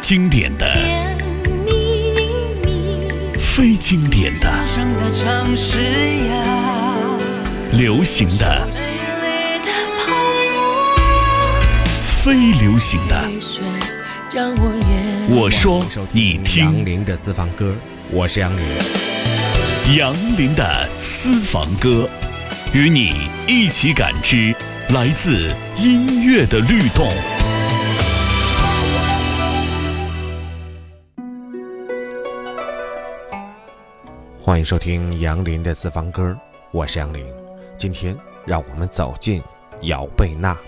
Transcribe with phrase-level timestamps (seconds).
[0.00, 0.66] 经典的、
[3.38, 4.50] 非经典的、
[7.72, 8.66] 流行的、
[12.24, 13.30] 非流行的。
[15.28, 17.76] 我说，你听杨林的私房歌，
[18.10, 18.64] 我是杨林。
[19.96, 22.08] 杨林的私房歌，
[22.72, 24.54] 与你一起感知
[24.88, 27.12] 来自音乐的律动。
[34.50, 36.36] 欢迎收听杨林的私房歌，
[36.72, 37.24] 我是杨林。
[37.76, 39.40] 今天让我们走进
[39.82, 40.58] 姚贝娜。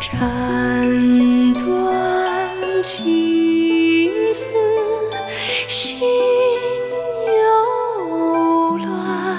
[0.00, 4.52] 斩断情丝
[5.68, 6.00] 心
[7.38, 9.38] 又乱，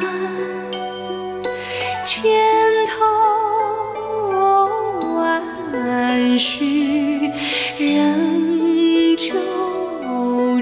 [2.05, 2.23] 千
[2.88, 2.95] 头
[5.18, 7.30] 万绪
[7.77, 9.34] 仍纠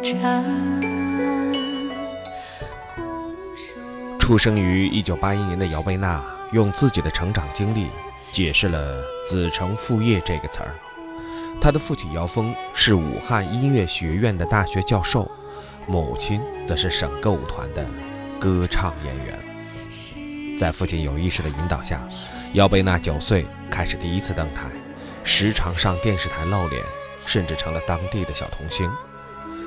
[0.04, 0.71] 缠。
[4.32, 7.90] 出生于一九八一年的姚贝娜，用自己的成长经历
[8.32, 10.74] 解释了“子承父业”这个词儿。
[11.60, 15.30] 她的父亲姚峰是武汉音乐学院的大学教授，
[15.86, 17.86] 母亲则是省歌舞团的
[18.40, 20.58] 歌唱演员。
[20.58, 22.02] 在父亲有意识的引导下，
[22.54, 24.70] 姚贝娜九岁开始第一次登台，
[25.26, 26.82] 时常上电视台露脸，
[27.18, 28.90] 甚至成了当地的小童星。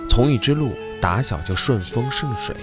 [0.09, 2.56] 从艺之路打小就顺风顺水。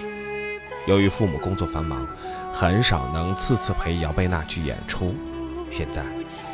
[0.88, 2.08] 由于父母工作繁忙，
[2.52, 5.16] 很少能次次陪姚贝娜去演出。
[5.70, 6.04] 现在，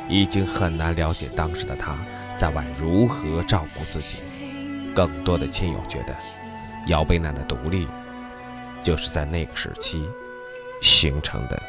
[0.08, 1.97] 已经很难了解当时的她
[2.36, 4.17] 在外如何照顾自己。
[4.94, 6.16] 更多的亲友觉得，
[6.88, 7.88] 姚贝娜的独立，
[8.83, 10.08] 就是在那个时期
[10.81, 11.59] 形成的。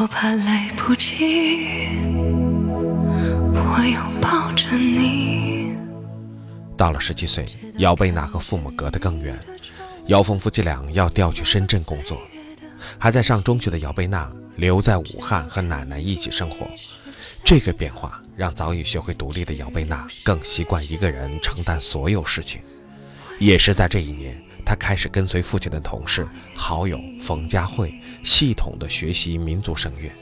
[0.00, 1.88] 我怕来不及，
[3.52, 5.72] 我拥抱着你。
[6.76, 7.44] 到了十七岁，
[7.78, 9.36] 姚贝娜和父母隔得更远，
[10.06, 12.16] 姚峰夫妻俩要调去深圳工作。
[12.96, 16.68] 还在上中学的姚贝娜留在武汉和奶奶一起生活。
[17.42, 22.60] 这个变化让早已学会独立的姚贝娜更习惯一个人承担所有事情。
[23.40, 30.12] 也是在这一年，他开始跟随父亲的同事、好友冯佳慧系统的学习民族声乐。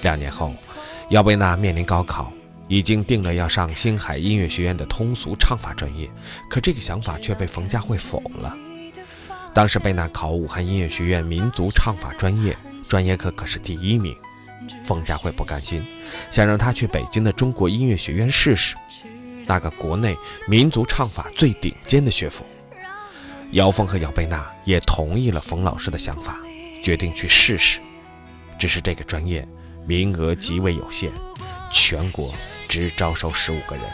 [0.00, 0.54] 两年后，
[1.10, 2.32] 姚贝娜面临高考，
[2.68, 6.08] 已经定了要上星海音乐学院的通俗唱法专业，
[6.48, 8.56] 可这个想法却被冯佳慧否了。
[9.52, 12.56] 当时贝娜考武汉音乐学院民族唱法专业，
[12.88, 14.16] 专业课可是第一名。
[14.86, 15.86] 冯佳慧不甘心，
[16.30, 18.74] 想让她去北京的中国音乐学院试试，
[19.44, 20.16] 那个国内
[20.48, 22.42] 民族唱法最顶尖的学府。
[23.52, 26.38] 姚峰和姚贝娜也同意了冯老师的想法，
[26.82, 27.80] 决定去试试。
[28.58, 29.46] 只是这个专业
[29.86, 31.10] 名额极为有限，
[31.72, 32.34] 全国
[32.68, 33.84] 只招收十五个人。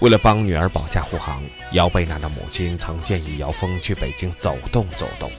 [0.00, 5.30] 为了帮女儿保驾护航，姚贝娜的母亲曾建议姚峰去北京走动走动，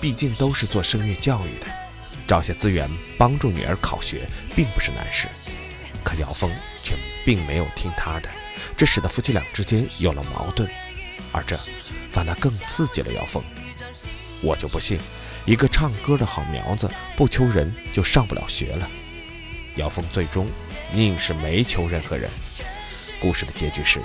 [0.00, 1.66] 毕竟都是做声乐教育的，
[2.28, 2.88] 找些资源
[3.18, 5.26] 帮助女儿考学并不是难事。
[6.04, 6.50] 可姚峰
[6.80, 6.94] 却
[7.24, 8.30] 并没有听她的，
[8.76, 10.70] 这使得夫妻俩之间有了矛盾，
[11.32, 11.58] 而这
[12.10, 13.42] 反而更刺激了姚峰。
[14.42, 14.98] 我就不信，
[15.44, 18.88] 一个唱歌的好苗子不求人就上不了学了。
[19.76, 20.46] 姚峰最终
[20.94, 22.30] 硬是没求任何人。
[23.20, 24.00] 故事的结局是，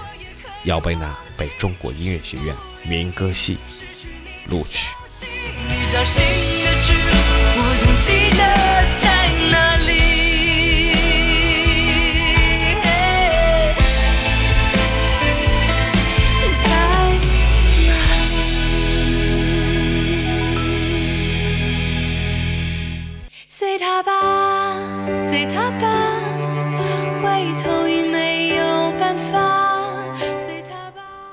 [0.66, 2.56] 姚贝娜被中国音乐学院
[2.88, 3.58] 民歌系
[4.50, 4.94] 录取。
[5.68, 5.76] 你
[6.06, 6.24] 心
[6.64, 6.72] 的，
[7.58, 9.05] 我总记得。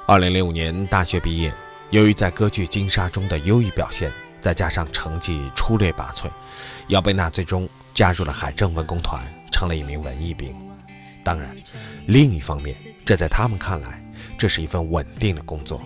[0.04, 1.54] 二零零五年大学毕业，
[1.90, 4.10] 由于在歌剧《金沙》中的优异表现，
[4.40, 6.28] 再加上成绩出类拔萃，
[6.88, 9.22] 姚贝娜最终加入了海政文工团，
[9.52, 10.52] 成了一名文艺兵。
[11.22, 11.56] 当然，
[12.06, 14.04] 另一方面，这在他们看来，
[14.36, 15.80] 这是一份稳定的工作。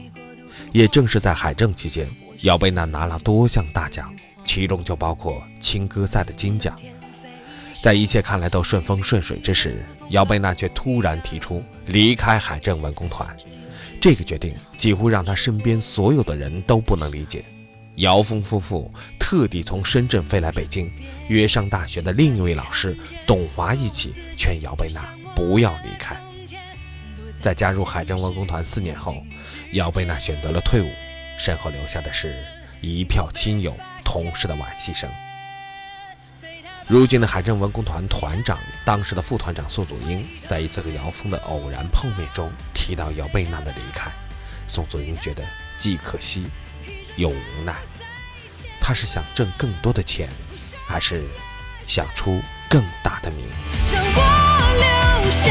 [0.72, 2.08] 也正是在海政期间，
[2.40, 4.14] 姚贝娜拿了多项大奖，
[4.46, 6.74] 其中就包括青歌赛的金奖。
[7.82, 13.36] 在一切看来都顺风顺水之时，姚贝娜却突然提出离开海政文工团。
[14.00, 17.44] 这个决定几乎让他身边所有的人都不能理解。
[17.96, 20.90] 姚峰夫妇特地从深圳飞来北京，
[21.28, 22.96] 约上大学的另一位老师
[23.26, 25.06] 董华一起劝姚贝娜。
[25.34, 26.16] 不要离开。
[27.42, 29.22] 在加入海政文工团四年后，
[29.72, 30.88] 姚贝娜选择了退伍，
[31.38, 32.42] 身后留下的是
[32.80, 35.10] 一票亲友、同事的惋惜声。
[36.88, 44.08] 如今的海政文工团团长，当时的副团长宋祖英，在一次和姚峰的偶然碰面中提到姚贝娜的离开，
[44.68, 45.44] 宋祖英觉得
[45.76, 46.46] 既可惜
[47.16, 47.74] 又无奈。
[48.80, 50.28] 他是想挣更多的钱，
[50.86, 51.24] 还是
[51.84, 52.40] 想出
[52.70, 53.48] 更大的名？
[55.32, 55.50] 随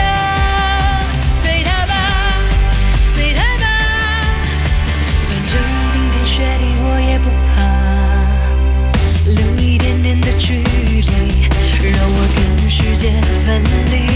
[13.05, 13.11] 界
[13.45, 14.14] 分离。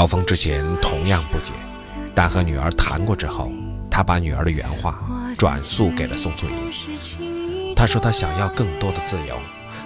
[0.00, 1.52] 姚峰之前同样不解，
[2.14, 3.52] 但和女儿谈过之后，
[3.90, 4.98] 他把女儿的原话
[5.36, 7.74] 转述给了宋祖英。
[7.76, 9.38] 他说他想要更多的自由，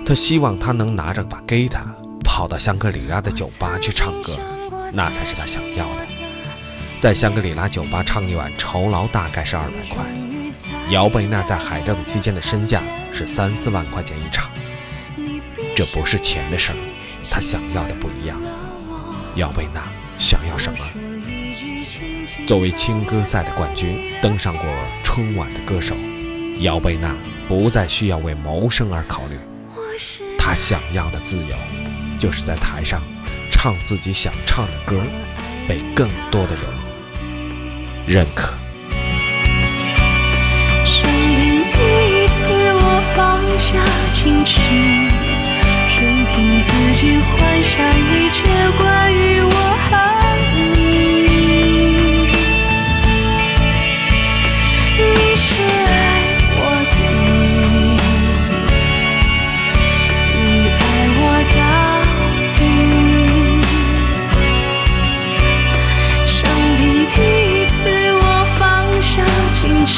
[0.06, 1.84] 他希望他能拿着把吉他
[2.22, 4.38] 跑到香格里拉的酒吧去唱歌，
[4.92, 6.06] 那才是他想要的。
[7.00, 10.04] 在香格里拉酒吧唱一晚，酬劳大概是二百块。
[10.90, 12.80] 姚贝娜在海政期间的身价
[13.12, 14.48] 是三四万块钱一场。
[15.74, 16.78] 这不是钱的事儿，
[17.28, 18.40] 她想要的不一样。
[19.34, 19.82] 姚贝娜
[20.18, 20.78] 想要什么？
[22.46, 24.64] 作为青歌赛的冠军，登上过
[25.02, 25.94] 春晚的歌手，
[26.60, 27.14] 姚贝娜
[27.48, 29.36] 不再需要为谋生而考虑。
[30.38, 31.56] 她想要的自由，
[32.18, 33.00] 就是在台上
[33.50, 35.00] 唱自己想唱的歌，
[35.68, 36.64] 被更多的人。
[38.06, 38.54] 认可。
[46.66, 48.42] 自己幻想一切
[48.78, 49.48] 关于我
[49.84, 49.90] 和
[50.56, 50.66] 你。
[54.96, 55.02] 你
[55.36, 55.46] 是
[55.86, 55.92] 爱
[56.56, 56.96] 我的，
[60.34, 60.38] 你
[60.80, 60.82] 爱
[61.18, 61.22] 我
[61.54, 61.58] 到
[62.56, 62.58] 底。
[66.26, 66.32] 生
[66.78, 67.16] 平第
[67.52, 67.76] 一次，
[68.14, 68.24] 我
[68.58, 68.60] 放
[69.02, 69.12] 下
[69.54, 69.92] 矜持，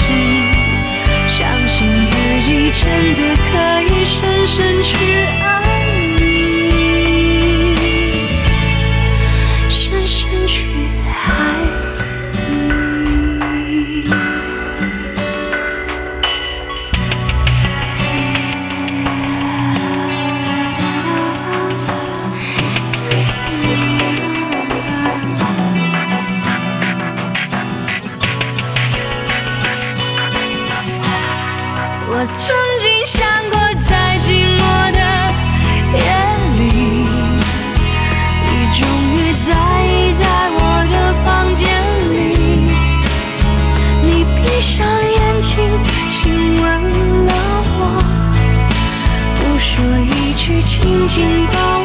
[1.28, 1.36] 相
[1.68, 2.82] 信自己真
[3.14, 3.50] 的可
[3.82, 4.96] 以深深去
[5.42, 5.65] 爱。
[50.86, 51.75] 紧紧抱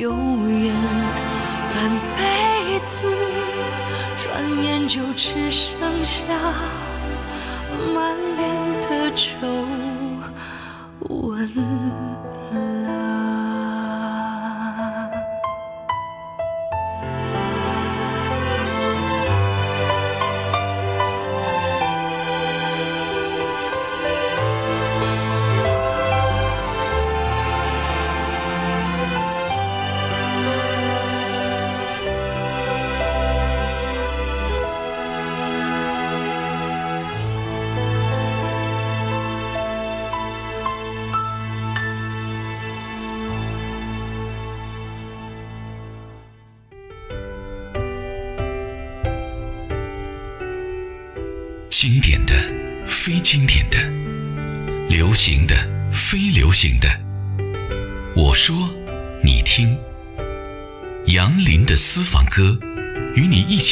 [0.00, 0.10] 有
[0.48, 0.74] 眼
[1.74, 3.06] 半辈子，
[4.16, 6.24] 转眼就只剩下
[7.94, 9.46] 满脸的皱
[11.00, 12.09] 纹。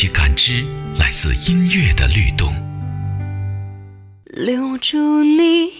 [0.00, 0.64] 去感知
[0.96, 2.54] 来自音乐的律动。
[4.26, 5.72] 留住你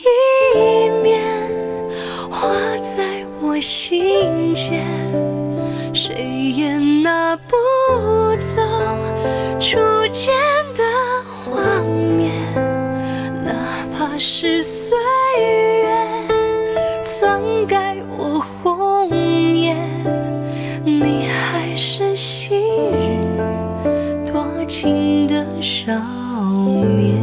[26.97, 27.17] 年。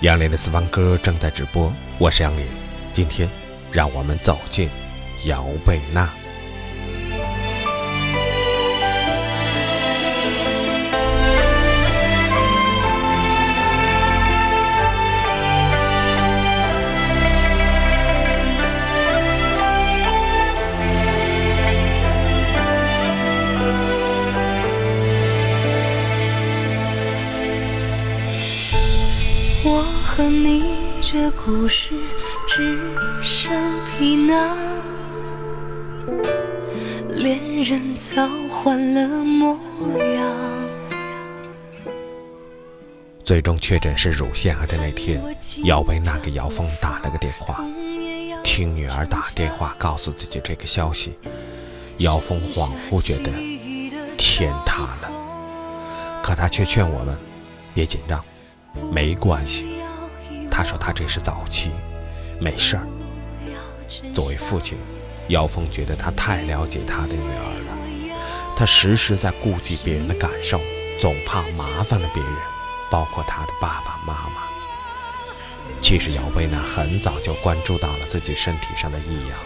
[0.00, 2.44] 杨林的四方歌正在直播，我是杨林。
[2.92, 3.28] 今天，
[3.70, 4.68] 让我们走进
[5.26, 6.21] 姚贝娜。
[30.32, 30.64] 你
[31.02, 31.90] 这故事
[32.46, 32.90] 只
[33.22, 33.52] 剩
[33.86, 34.56] 皮囊，
[37.10, 39.58] 恋人早换了模
[40.14, 40.32] 样。
[43.22, 45.22] 最终确诊是乳腺癌的那天，
[45.64, 47.62] 姚贝娜给姚峰打了个电话，
[48.42, 51.12] 听女儿打电话告诉自己这个消息，
[51.98, 53.30] 姚峰恍惚觉得
[54.16, 55.12] 天塌了，
[56.22, 57.14] 可他却劝我们
[57.74, 58.24] 别紧张，
[58.90, 59.81] 没关系。
[60.52, 61.70] 他说他这是早期，
[62.38, 62.86] 没事儿。
[64.12, 64.76] 作为父亲，
[65.28, 68.14] 姚峰觉得他太了解他的女儿了，
[68.54, 70.60] 他时时在顾及别人的感受，
[71.00, 72.32] 总怕麻烦了别人，
[72.90, 74.42] 包括他的爸爸妈妈。
[75.80, 79.38] 其实姚贝娜很早就关注到了自己身体上的异样，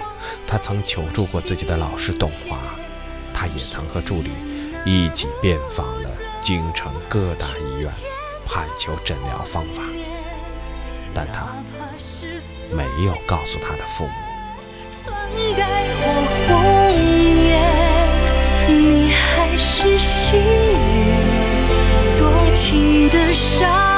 [0.44, 2.58] 她曾求助过自己的老师董华，
[3.32, 4.30] 她也曾和助理
[4.84, 6.10] 一起遍访了
[6.42, 7.92] 京城各大医院，
[8.44, 9.82] 盼求诊疗方法。
[11.16, 11.46] 但他
[12.76, 14.10] 没有告诉他的父母。
[15.02, 15.14] 篡
[15.56, 15.64] 改
[16.02, 16.04] 我
[16.46, 16.52] 红
[17.48, 20.36] 颜，你还是昔
[21.70, 21.72] 日
[22.18, 23.95] 多情的少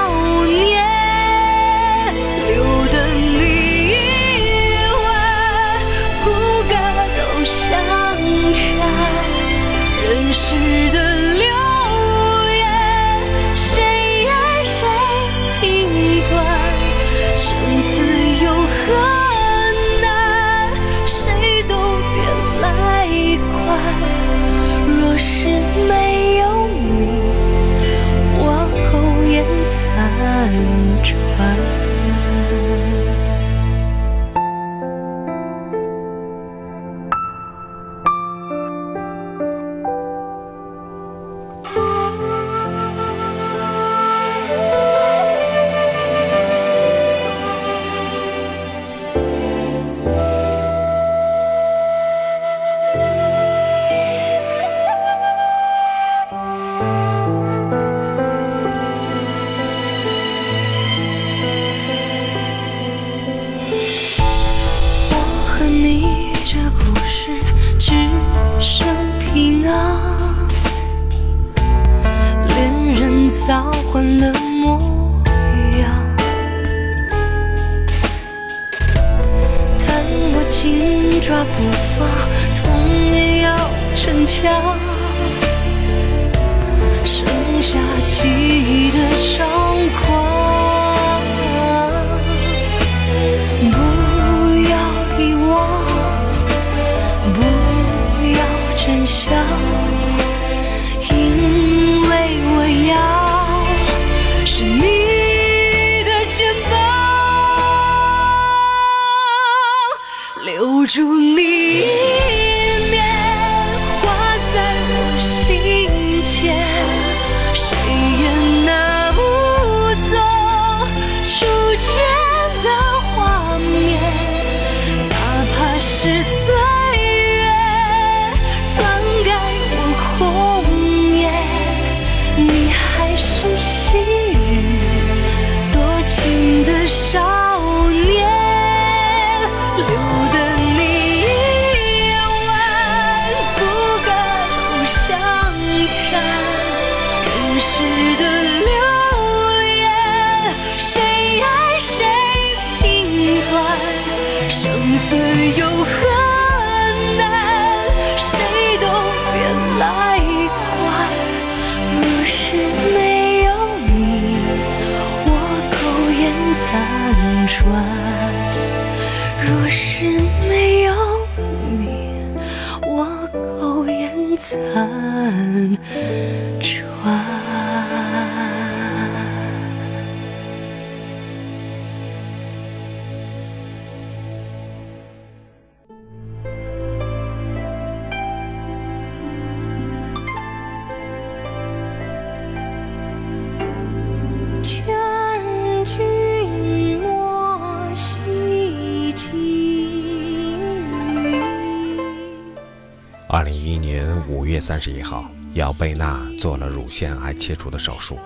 [203.39, 208.19] 二零一一年五月三十一号，姚贝娜做了乳腺癌切除的手术，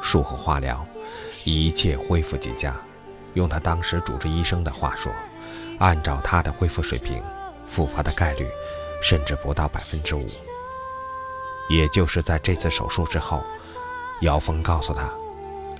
[0.00, 0.86] 术后化疗，
[1.44, 2.74] 一切恢复极佳。
[3.34, 5.12] 用她当时主治医生的话说，
[5.80, 7.22] 按照她的恢复水平，
[7.66, 8.48] 复发的概率
[9.02, 10.26] 甚至不到百分之五。
[11.68, 13.44] 也就是在这次手术之后，
[14.22, 15.12] 姚峰告诉她，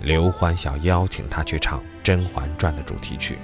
[0.02, 3.38] 刘欢想邀请她去唱《甄嬛传》的主题曲。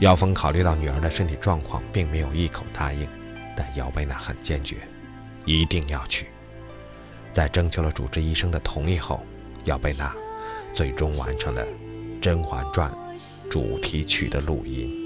[0.00, 3.08] 姚峰考虑到女儿的身体状况，并没有一口答应。
[3.58, 4.76] 但姚贝娜很坚决，
[5.44, 6.28] 一定要去。
[7.32, 9.20] 在征求了主治医生的同意后，
[9.64, 10.14] 姚贝娜
[10.72, 11.66] 最终完成了
[12.20, 12.88] 《甄嬛传》
[13.50, 14.97] 主题曲的录音。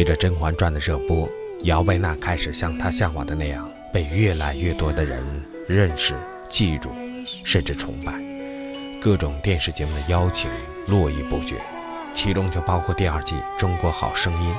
[0.00, 1.28] 随着《甄嬛传》的热播，
[1.64, 5.22] 姚贝娜开始像她向往的那样，被越来越多的人
[5.68, 6.14] 认识、
[6.48, 6.88] 记住，
[7.44, 8.14] 甚至崇拜。
[9.02, 10.50] 各种电视节目的邀请
[10.86, 11.56] 络绎不绝，
[12.14, 14.54] 其中就包括第二季《中国好声音》。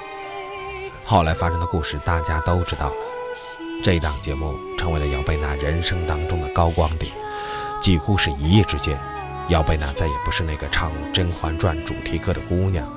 [1.03, 2.95] 后来发生的故事大家都知道了，
[3.81, 7.11] 这档节目成为了姚贝娜人生当中的高光点，
[7.81, 8.95] 几乎是一夜之间，
[9.49, 12.87] 姚贝娜再也不是那个唱《甄嬛传》主题歌的姑娘，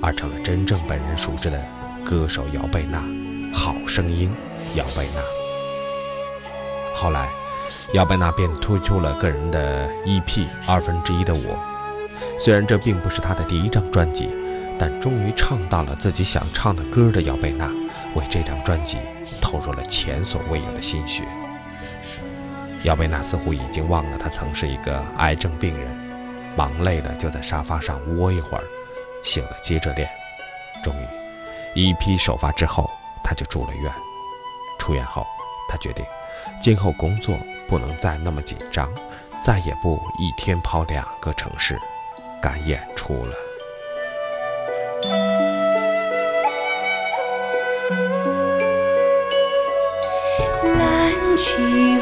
[0.00, 1.62] 而成了真正本人熟知的
[2.10, 3.00] 歌手姚贝娜，
[3.54, 4.32] 好声音
[4.74, 5.22] 姚贝娜。
[6.92, 7.28] 后来，
[7.92, 10.24] 姚贝娜便推出了个人的 EP
[10.66, 11.40] 《二分之一的我》，
[12.36, 14.28] 虽然这并不是她的第一张专辑。
[14.76, 17.66] 但终于唱到了自己想唱的歌的姚贝娜，
[18.14, 18.96] 为这张专辑
[19.40, 21.22] 投入了前所未有的心血。
[22.84, 25.86] 姚贝娜似乎已经忘了她曾是一个癌症病人，
[26.56, 28.64] 忙累了就在沙发上窝一会儿，
[29.22, 30.08] 醒了接着练。
[30.82, 31.19] 终于，
[31.74, 32.90] 一批首发之后，
[33.22, 33.92] 他就住了院。
[34.78, 35.26] 出院后，
[35.68, 36.04] 他决定
[36.60, 37.36] 今后工作
[37.68, 38.92] 不能再那么紧张，
[39.40, 41.78] 再也不一天跑两个城市
[42.40, 43.34] 赶演出了。
[50.76, 52.00] 蓝旗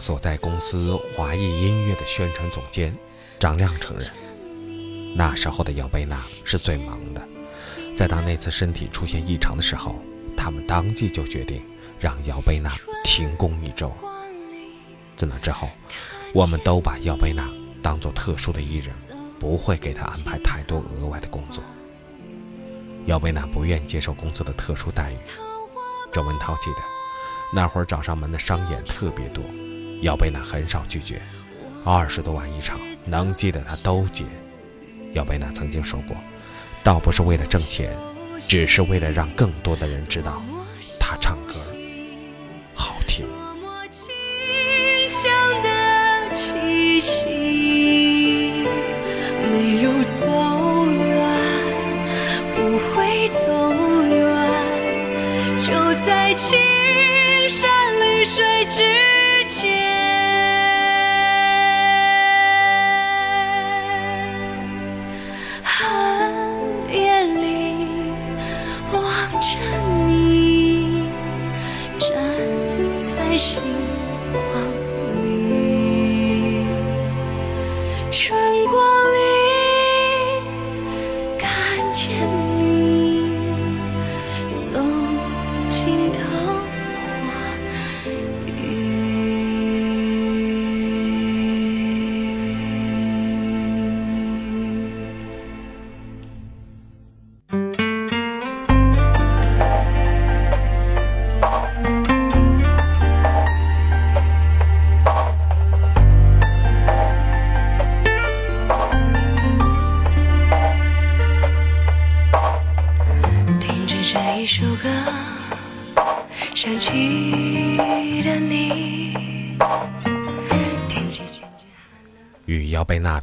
[0.00, 2.96] 所在公司华谊音乐的宣传总监，
[3.38, 4.10] 张亮承认，
[5.14, 7.28] 那时候的姚贝娜是最忙的。
[7.94, 9.96] 在她那次身体出现异常的时候，
[10.34, 11.62] 他们当即就决定
[12.00, 12.72] 让姚贝娜
[13.04, 13.92] 停工一周。
[15.16, 15.68] 自那之后，
[16.32, 17.50] 我们都把姚贝娜
[17.82, 18.94] 当作特殊的艺人，
[19.38, 21.62] 不会给她安排太多额外的工作。
[23.04, 25.16] 姚贝娜不愿接受公司的特殊待遇。
[26.10, 26.78] 周文涛记得，
[27.52, 29.44] 那会儿找上门的商演特别多，
[30.02, 31.20] 姚贝娜很少拒绝，
[31.84, 34.24] 二十多万一场，能接的她都接。
[35.12, 36.16] 姚贝娜曾经说过，
[36.82, 37.94] 倒不是为了挣钱，
[38.48, 40.42] 只是为了让更多的人知道，
[40.98, 41.54] 她唱歌
[42.74, 43.26] 好听。
[49.50, 50.28] 没有走
[50.86, 51.10] 远，
[52.56, 53.50] 不会走
[54.06, 54.18] 远，
[55.58, 55.72] 就
[56.06, 56.56] 在青
[57.48, 57.68] 山
[58.00, 59.19] 绿水之
[59.60, 59.99] 间。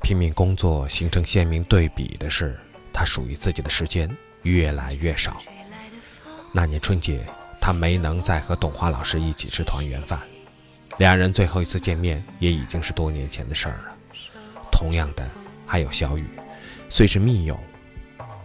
[0.08, 2.58] 拼命工作形成鲜明对比的是，
[2.93, 4.10] 他属于自己的时间
[4.43, 5.41] 越来越少。
[6.54, 7.20] 那年春节，
[7.60, 10.17] 他没能再和董华老师一起吃团圆饭，
[10.98, 13.98] 两人最后一次见面也已经是多年前的事儿了。
[14.72, 15.30] 同样的，
[15.65, 16.26] 还有小雨，
[16.88, 17.60] 虽是密友，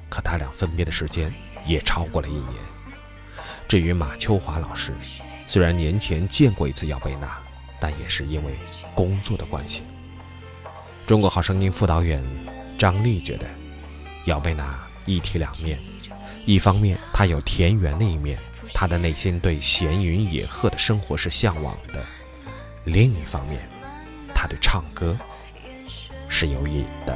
[0.08, 1.32] 可他俩分别的时间
[1.64, 2.54] 也超过了一年。
[3.68, 4.92] 至于马秋华老师，
[5.46, 7.38] 虽然年前见过一次姚贝娜，
[7.78, 8.52] 但也是因为
[8.96, 9.84] 工作的关系。
[11.12, 12.24] 中国好声音副导演
[12.78, 13.44] 张丽觉得，
[14.24, 15.78] 姚贝娜一体两面，
[16.46, 18.38] 一方面她有田园那一面，
[18.72, 22.00] 她的内心对闲云野鹤的生活是向往的；
[22.84, 23.60] 另一方面，
[24.34, 25.14] 她对唱歌
[26.30, 27.14] 是有瘾的。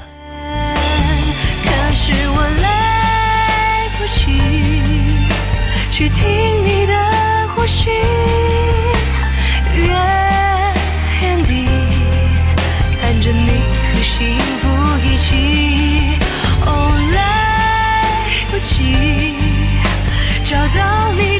[1.65, 4.21] 可是我来不及
[5.91, 6.29] 去听
[6.67, 7.89] 你的呼吸，
[15.27, 16.19] 起。
[16.65, 16.71] 哦，
[17.15, 17.19] 来
[18.51, 19.35] 不及
[20.45, 21.36] 找到你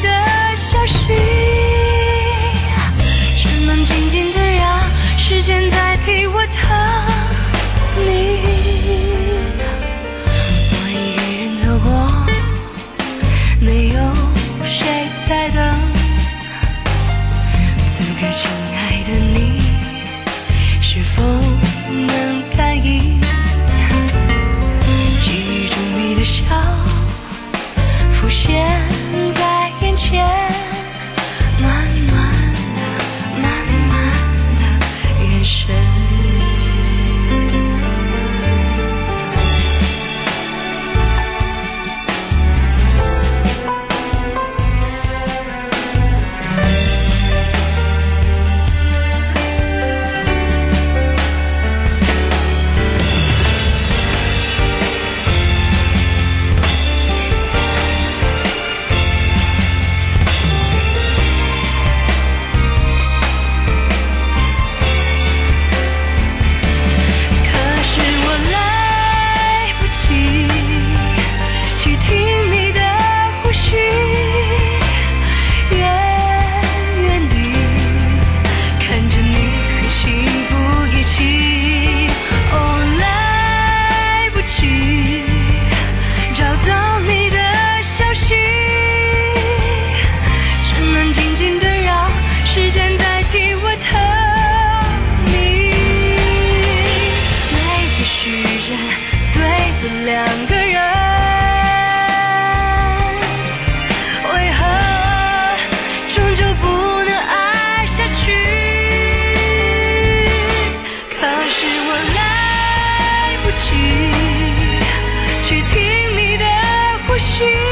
[117.37, 117.66] she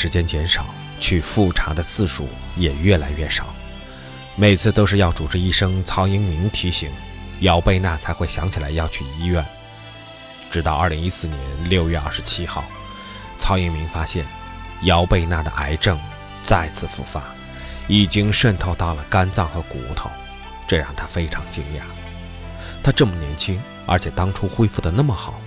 [0.00, 0.64] 时间减少，
[0.98, 2.26] 去复查的次数
[2.56, 3.54] 也越来越少。
[4.34, 6.90] 每次都是要主治医生曹英明提醒，
[7.40, 9.44] 姚贝娜才会想起来要去医院。
[10.50, 12.64] 直到2014年6月27号，
[13.38, 14.24] 曹英明发现
[14.84, 16.00] 姚贝娜的癌症
[16.42, 17.22] 再次复发，
[17.86, 20.08] 已经渗透到了肝脏和骨头，
[20.66, 21.82] 这让他非常惊讶。
[22.82, 25.38] 他这么年轻，而且当初恢复的那么好，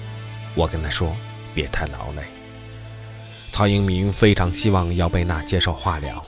[0.54, 1.18] 我跟他说
[1.56, 2.22] 别太劳累。
[3.54, 6.20] 曹英明非常希望姚贝娜接受化疗，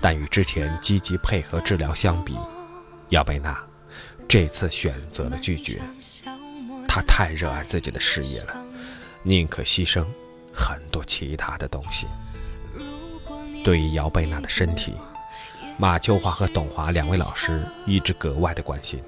[0.00, 2.34] 但与之前积极配合治疗相比，
[3.10, 3.62] 姚贝娜
[4.26, 5.82] 这次选择了拒绝。
[6.88, 8.56] 她太热爱自己的事业了，
[9.22, 10.02] 宁可牺牲
[10.50, 12.06] 很多其他的东西。
[13.62, 14.94] 对于姚贝娜的身体，
[15.76, 18.98] 马秋华和董华两位老师一直格外的关心。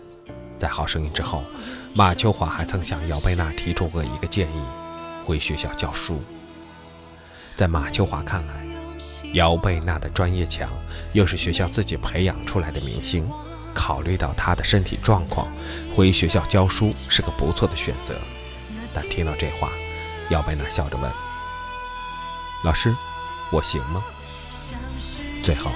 [0.59, 1.43] 在《好声音》之后，
[1.95, 4.62] 马秋华还曾向姚贝娜提出过一个建议：
[5.25, 6.21] 回学校教书。
[7.57, 8.67] 在马秋华看来，
[9.35, 10.69] 姚贝娜的专业强，
[11.13, 13.29] 又是学校自己培养出来的明星，
[13.73, 15.47] 考虑到她的身体状况，
[15.95, 18.17] 回学校教书是个不错的选择。
[18.93, 19.71] 但听到这话，
[20.31, 21.09] 姚贝娜笑着问
[22.65, 22.95] ：“老师，
[23.53, 24.05] 我行吗？”
[25.41, 25.71] 最后，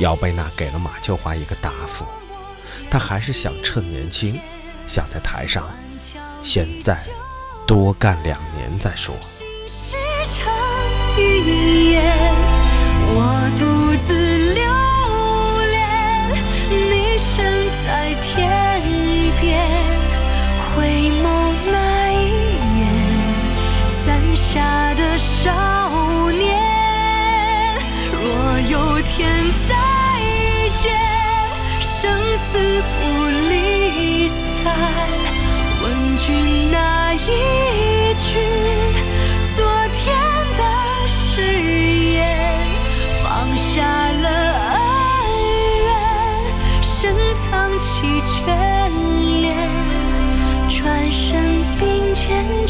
[0.00, 2.04] 姚贝娜给了马秋华一个答复：
[2.90, 4.38] 她还是想趁年轻，
[4.86, 5.70] 想在台上
[6.42, 6.98] 先在
[7.66, 9.16] 多干两年再说。
[11.18, 12.02] 云烟，
[13.14, 13.18] 我
[13.58, 13.60] 独
[14.04, 14.08] 自
[14.54, 14.60] 留
[15.70, 15.76] 恋，
[16.90, 17.30] 你身
[17.84, 17.86] 在
[18.22, 18.40] 天
[19.40, 19.42] 边，
[20.74, 20.76] 回
[21.22, 21.24] 眸
[21.70, 21.76] 那
[22.12, 22.14] 一
[22.78, 22.80] 眼，
[23.90, 24.00] 伞
[24.34, 25.50] 下的少
[26.32, 26.42] 年。
[28.12, 28.24] 若
[28.70, 29.12] 有天
[29.68, 29.70] 再
[30.80, 30.82] 见，
[31.80, 31.90] 生
[32.38, 32.48] 死
[33.00, 33.00] 不
[33.50, 34.64] 离散，
[35.82, 35.84] 问
[36.18, 37.16] 君那一
[52.28, 52.61] 并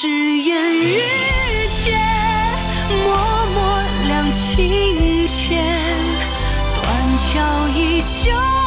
[0.00, 1.00] 誓言遇
[1.72, 1.98] 见，
[2.88, 5.60] 默默两情牵，
[6.72, 8.57] 断桥依旧。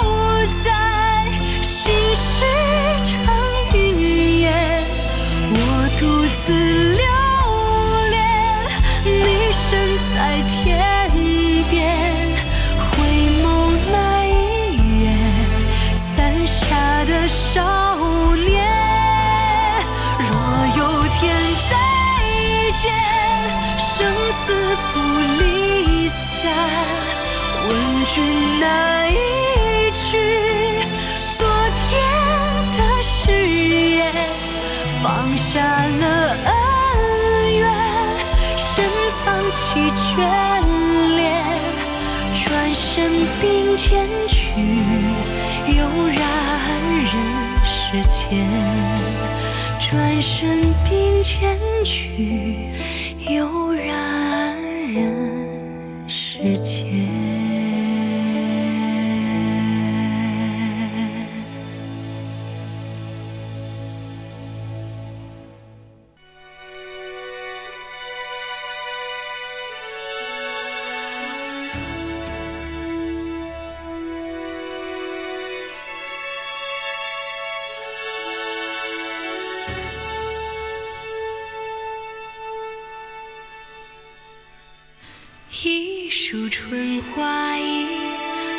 [85.64, 87.86] 一树春花一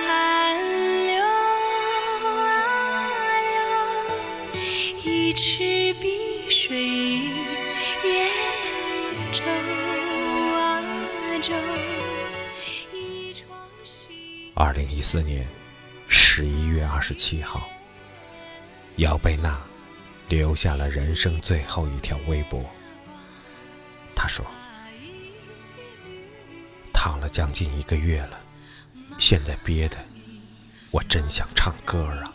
[0.06, 0.56] 岸
[1.06, 3.50] 柳啊柳，
[5.04, 7.30] 一池碧水一
[8.04, 8.30] 叶
[9.32, 9.42] 舟
[10.54, 10.80] 啊
[11.40, 11.52] 舟，
[12.92, 13.50] 一窗
[13.82, 14.52] 西。
[14.54, 15.44] 二零一四年
[16.06, 17.68] 十一月二十七号，
[18.98, 19.60] 姚贝娜
[20.28, 22.64] 留下了人生最后一条微博。
[24.14, 24.46] 她说
[27.04, 28.38] ：“躺了将近一个月了，
[29.18, 29.96] 现在憋的，
[30.92, 32.32] 我真想唱歌啊。”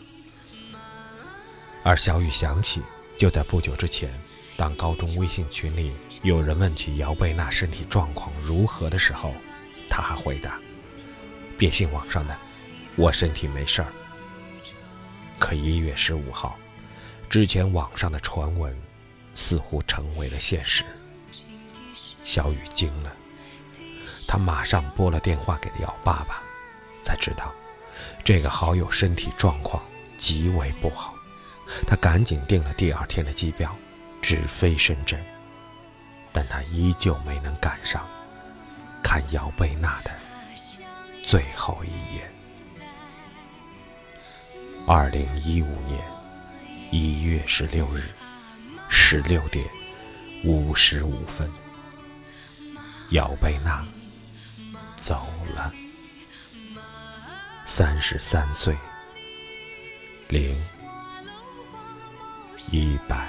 [1.82, 2.82] 而小雨想起，
[3.16, 4.12] 就在不久之前，
[4.58, 9.34] 当高中微信群里有人问起姚贝娜身体状况如何的时候，
[9.88, 10.60] 她还回答
[11.56, 12.36] ：“别信网上的，
[12.94, 13.90] 我身体没事儿。”
[15.40, 16.58] 可一月十五号，
[17.30, 18.78] 之前网上的传闻
[19.32, 20.84] 似乎成为了现实。
[22.22, 23.16] 小雨惊了，
[24.28, 26.42] 他马上拨了电话给姚爸爸，
[27.02, 27.52] 才知道
[28.22, 29.82] 这个好友身体状况
[30.18, 31.14] 极为不好。
[31.86, 33.74] 他赶紧订了第二天的机票，
[34.20, 35.18] 直飞深圳。
[36.30, 38.06] 但他依旧没能赶上
[39.02, 40.10] 看姚贝娜的
[41.24, 42.30] 最后一眼。
[44.86, 46.00] 二零一五年
[46.90, 48.14] 一月十六日
[48.88, 49.66] 十六点
[50.44, 51.50] 五十五分，
[53.10, 53.84] 姚贝娜
[54.98, 55.72] 走了，
[57.64, 58.76] 三十三岁
[60.28, 60.60] 零
[62.70, 63.28] 一百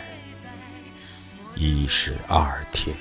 [1.56, 2.96] 一十二天。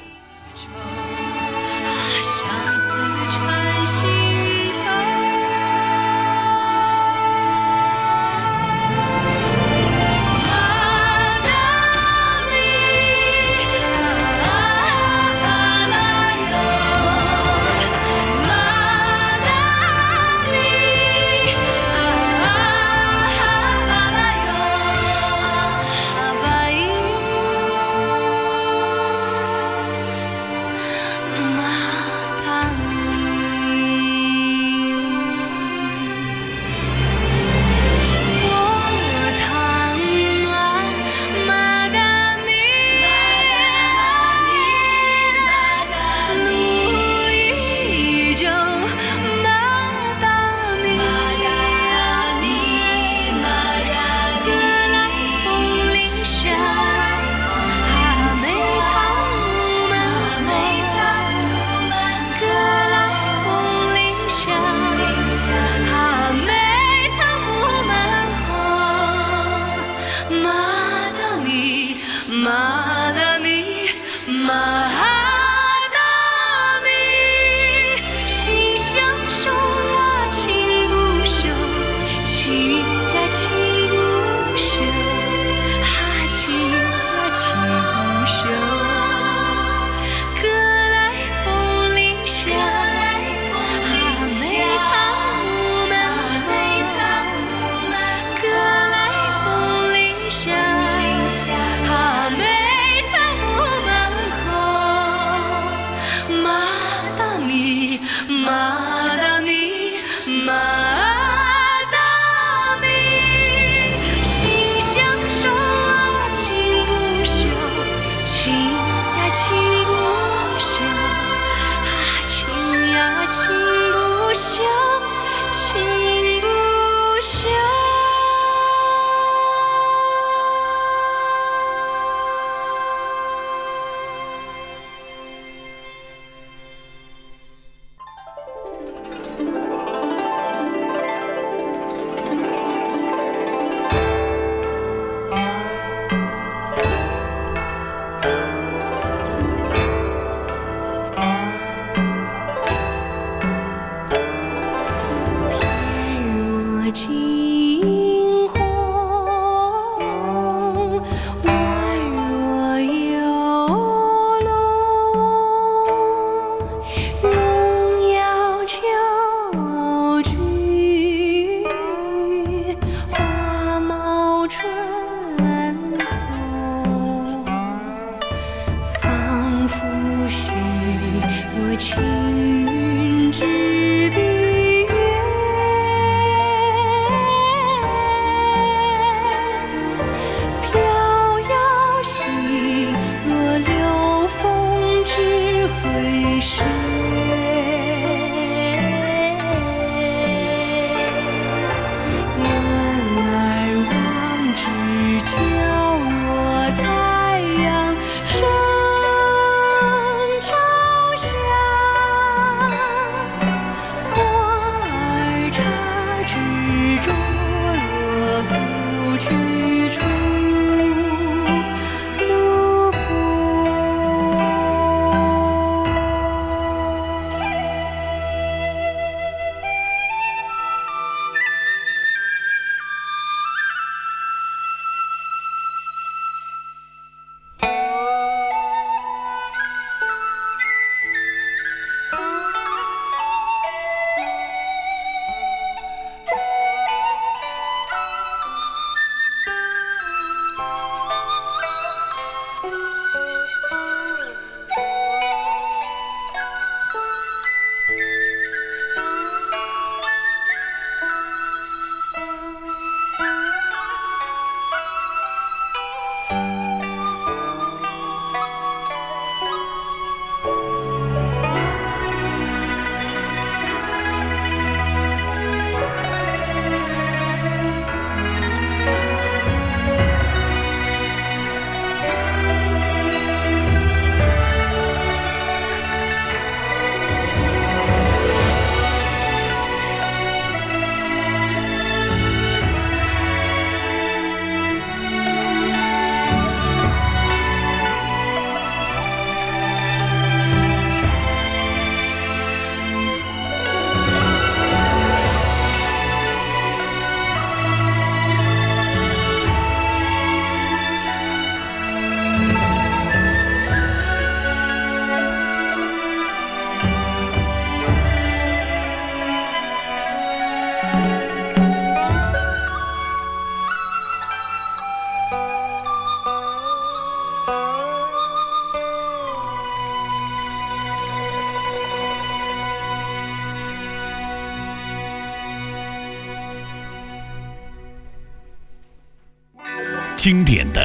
[340.59, 340.82] 典的、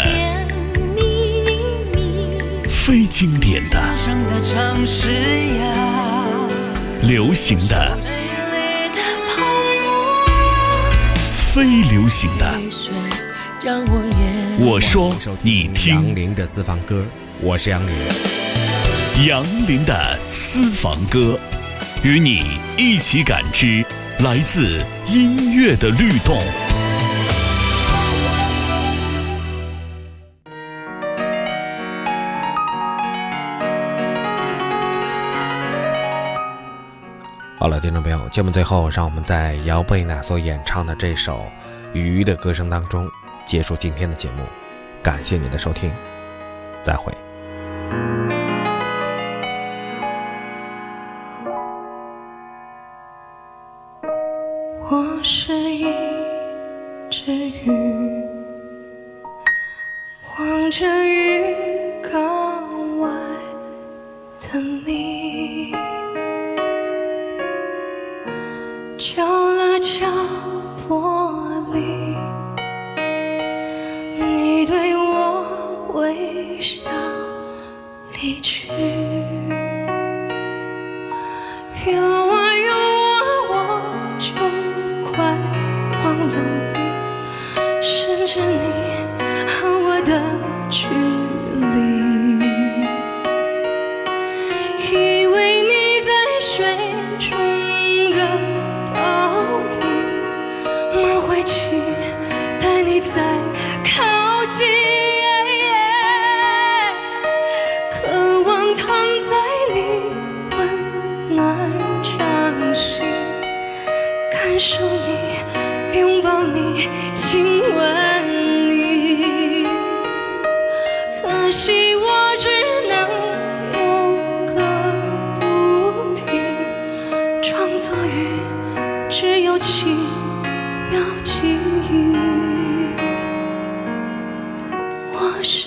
[2.69, 3.81] 非经典的、
[7.01, 7.97] 流行的。
[11.27, 12.53] 非流行的。
[14.59, 15.11] 我说
[15.41, 17.03] 你听杨林的私房歌，
[17.41, 17.95] 我是杨林。
[19.25, 21.39] 杨林的私房歌，
[22.03, 23.83] 与你一起感知
[24.19, 26.39] 来自音乐的律动。
[37.63, 41.45] 好了，听众朋友，节目最后，让我们在姚贝娜所演唱的这首
[41.97, 43.09] 《鱼》的歌声当中
[43.45, 44.43] 结束今天的节目。
[45.01, 45.89] 感谢您的收听，
[46.81, 47.13] 再会。
[54.81, 55.52] 我是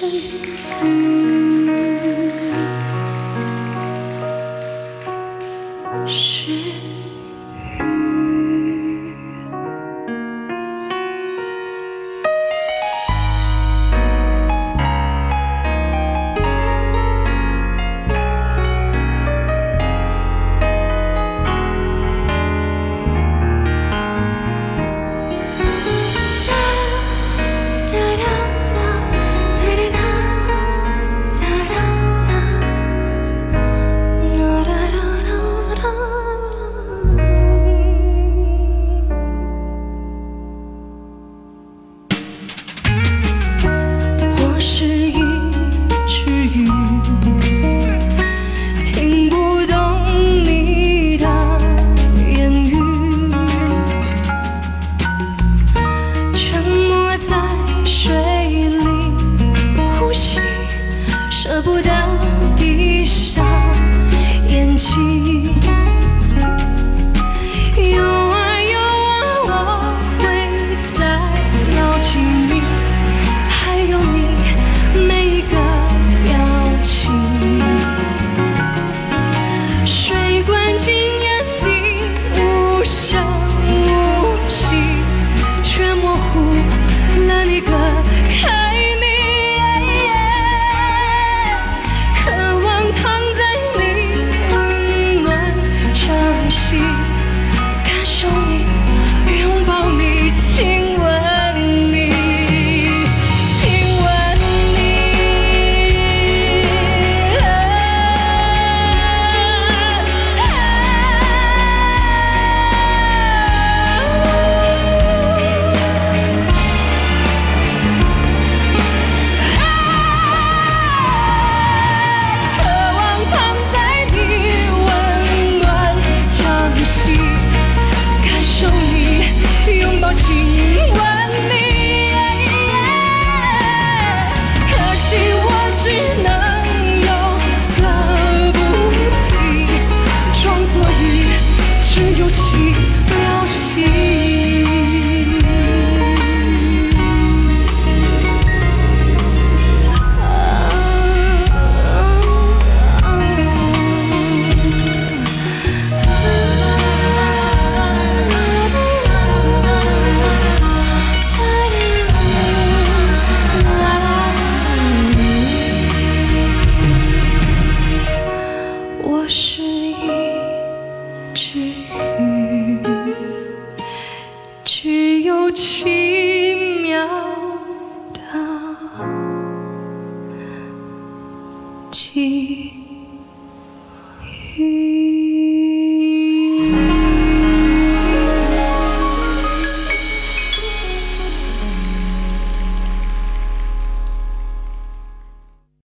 [0.08, 1.35] 我